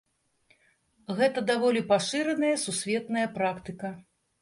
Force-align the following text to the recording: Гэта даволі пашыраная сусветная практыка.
Гэта 1.19 1.45
даволі 1.51 1.85
пашыраная 1.93 2.53
сусветная 2.67 3.27
практыка. 3.41 3.97